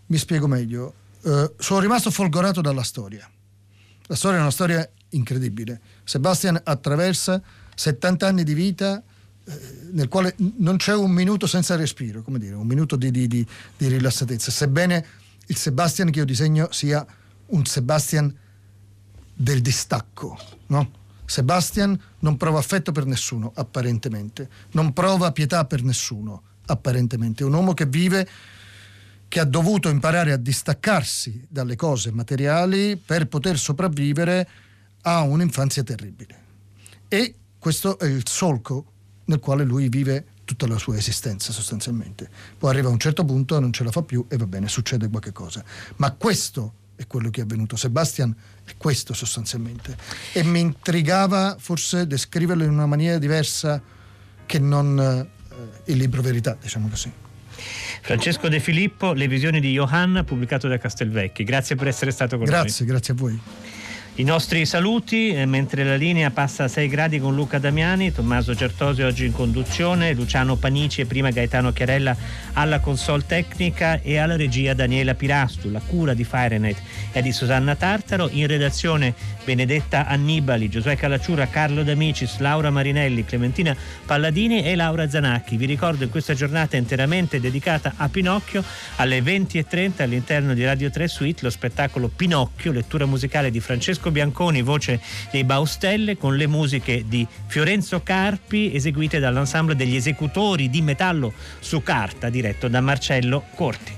mi 0.07 0.17
spiego 0.17 0.48
meglio. 0.48 0.93
Uh, 1.21 1.53
sono 1.57 1.79
rimasto 1.79 2.12
folgorato 2.12 2.59
dalla 2.59 2.83
storia. 2.83 3.29
La 4.07 4.15
storia 4.15 4.39
è 4.39 4.41
una 4.41 4.51
storia 4.51 4.89
incredibile. 5.09 5.79
Sebastian 6.03 6.59
attraversa 6.63 7.41
70 7.75 8.27
anni 8.27 8.43
di 8.43 8.53
vita 8.53 9.01
eh, 9.45 9.59
nel 9.91 10.07
quale 10.07 10.35
non 10.57 10.77
c'è 10.77 10.93
un 10.93 11.11
minuto 11.11 11.47
senza 11.47 11.75
respiro, 11.75 12.21
come 12.21 12.39
dire, 12.39 12.55
un 12.55 12.67
minuto 12.67 12.95
di, 12.95 13.09
di, 13.11 13.27
di, 13.27 13.45
di 13.77 13.87
rilassatezza, 13.87 14.51
sebbene 14.51 15.05
il 15.47 15.55
Sebastian 15.55 16.11
che 16.11 16.19
io 16.19 16.25
disegno 16.25 16.71
sia 16.71 17.05
un 17.47 17.65
Sebastian 17.65 18.33
del 19.33 19.61
distacco, 19.61 20.37
no? 20.67 20.97
Sebastian 21.25 21.99
non 22.19 22.37
prova 22.37 22.59
affetto 22.59 22.91
per 22.91 23.05
nessuno, 23.05 23.51
apparentemente, 23.55 24.49
non 24.71 24.93
prova 24.93 25.31
pietà 25.31 25.65
per 25.65 25.83
nessuno, 25.83 26.41
apparentemente, 26.65 27.43
è 27.43 27.45
un 27.45 27.53
uomo 27.53 27.73
che 27.73 27.85
vive 27.85 28.27
che 29.27 29.39
ha 29.39 29.45
dovuto 29.45 29.89
imparare 29.89 30.31
a 30.31 30.37
distaccarsi 30.37 31.45
dalle 31.47 31.75
cose 31.75 32.11
materiali 32.11 32.97
per 32.97 33.27
poter 33.27 33.59
sopravvivere 33.59 34.47
ha 35.01 35.22
un'infanzia 35.22 35.84
terribile 35.84 36.38
e 37.08 37.36
questo 37.58 37.98
è 38.00 38.06
il 38.06 38.27
solco 38.27 38.86
nel 39.25 39.39
quale 39.39 39.63
lui 39.63 39.89
vive 39.89 40.25
tutta 40.46 40.65
la 40.68 40.77
sua 40.77 40.98
esistenza 40.98 41.51
sostanzialmente. 41.51 42.27
Poi 42.58 42.72
arriva 42.72 42.89
a 42.89 42.91
un 42.91 43.00
certo 43.00 43.24
punto, 43.24 43.60
non 43.60 43.72
ce 43.72 43.84
la 43.84 43.91
fa 43.91 44.01
più 44.01 44.25
e 44.27 44.38
va 44.38 44.48
bene, 44.48 44.68
succede 44.68 45.08
qualche 45.08 45.32
cosa. 45.32 45.63
Ma 45.98 46.12
questo 46.13 46.74
è 46.96 47.06
quello 47.06 47.29
che 47.29 47.41
è 47.41 47.44
avvenuto. 47.44 47.75
Sebastian 47.75 48.36
è 48.65 48.72
questo 48.75 49.13
sostanzialmente. 49.13 49.96
E 50.34 50.44
mi 50.44 50.60
intrigava 50.60 51.56
forse 51.60 52.08
descriverlo 52.08 52.63
in 52.63 52.72
una 52.72 52.88
maniera 52.88 53.20
diversa 53.20 53.82
che 54.46 54.60
non 54.60 55.00
eh, 55.00 55.91
il 55.91 55.98
libro 55.98 56.22
Verità, 56.22 56.58
diciamo 56.60 56.88
così. 56.88 57.12
Francesco 58.01 58.48
De 58.48 58.60
Filippo, 58.60 59.13
Le 59.13 59.27
visioni 59.27 59.60
di 59.60 59.74
Johanna, 59.74 60.24
pubblicato 60.24 60.68
da 60.68 60.77
Castelvecchi. 60.77 61.44
Grazie 61.44 61.75
per 61.75 61.88
essere 61.88 62.12
stato 62.12 62.38
con 62.38 62.46
grazie, 62.46 62.86
noi. 62.86 62.91
Grazie, 62.91 63.13
grazie 63.13 63.13
a 63.13 63.18
voi. 63.18 63.39
I 64.19 64.23
nostri 64.25 64.65
saluti, 64.65 65.29
eh, 65.29 65.45
mentre 65.45 65.85
la 65.85 65.95
linea 65.95 66.29
passa 66.29 66.65
a 66.65 66.67
6 66.67 66.89
gradi 66.89 67.21
con 67.21 67.33
Luca 67.33 67.57
Damiani, 67.57 68.11
Tommaso 68.11 68.53
Certosi 68.53 69.01
oggi 69.01 69.25
in 69.25 69.31
conduzione, 69.31 70.11
Luciano 70.11 70.57
Panici 70.57 70.99
e 70.99 71.05
prima 71.05 71.29
Gaetano 71.29 71.72
Chiarella 71.72 72.13
alla 72.51 72.81
console 72.81 73.24
tecnica 73.25 74.01
e 74.01 74.17
alla 74.17 74.35
regia 74.35 74.74
Daniela 74.74 75.15
Pirastu, 75.15 75.72
la 75.72 75.79
cura 75.79 76.13
di 76.13 76.25
Fahrenheit 76.25 76.81
è 77.13 77.22
di 77.22 77.31
Susanna 77.31 77.75
Tartaro, 77.75 78.27
in 78.29 78.46
redazione 78.48 79.13
Benedetta 79.46 80.05
Annibali, 80.05 80.67
Giosuè 80.67 80.98
Calacciura, 80.98 81.48
Carlo 81.48 81.83
D'Amicis, 81.83 82.39
Laura 82.39 82.70
Marinelli, 82.72 83.24
Clementina 83.24 83.74
Palladini 84.05 84.65
e 84.65 84.75
Laura 84.75 85.09
Zanacchi. 85.09 85.55
Vi 85.55 85.65
ricordo 85.65 86.03
in 86.03 86.09
questa 86.09 86.33
giornata 86.33 86.75
interamente 86.75 87.39
dedicata 87.39 87.94
a 87.96 88.09
Pinocchio 88.09 88.65
alle 88.98 89.22
20.30 89.22 90.01
all'interno 90.01 90.53
di 90.53 90.65
Radio 90.65 90.89
3 90.89 91.07
Suite 91.07 91.39
lo 91.44 91.50
spettacolo 91.50 92.11
Pinocchio, 92.13 92.74
lettura 92.74 93.05
musicale 93.05 93.50
di 93.50 93.61
Francesco 93.61 94.07
Francesco 94.09 94.11
Bianconi, 94.11 94.61
voce 94.61 95.00
dei 95.31 95.43
Baustelle, 95.43 96.17
con 96.17 96.35
le 96.35 96.48
musiche 96.48 97.05
di 97.07 97.25
Fiorenzo 97.48 98.01
Carpi, 98.01 98.74
eseguite 98.74 99.19
dall'ensemble 99.19 99.75
degli 99.75 99.95
esecutori 99.95 100.69
di 100.69 100.81
metallo 100.81 101.33
su 101.59 101.81
carta, 101.81 102.29
diretto 102.29 102.67
da 102.67 102.81
Marcello 102.81 103.45
Corti. 103.55 103.98